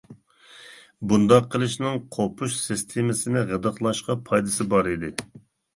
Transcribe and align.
بۇنداق 1.11 1.51
قىلىشنىڭ 1.57 2.01
قوپۇش 2.17 2.59
سىستېمىسىنى 2.63 3.45
غىدىقلاشقا 3.53 4.21
پايدىسى 4.31 4.71
بار 4.75 4.95
ئىدى. 4.97 5.17